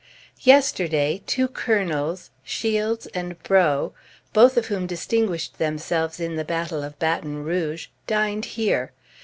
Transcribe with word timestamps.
Yesterday, 0.41 1.21
two 1.27 1.47
Colonels, 1.47 2.31
Shields 2.43 3.05
and 3.13 3.37
Breaux, 3.43 3.93
both 4.33 4.57
of 4.57 4.65
whom 4.65 4.87
distinguished 4.87 5.59
themselves 5.59 6.19
in 6.19 6.37
the 6.37 6.43
battle 6.43 6.81
of 6.83 6.97
Baton 6.97 7.43
Rouge, 7.43 7.85
dined 8.07 8.45
here. 8.45 8.93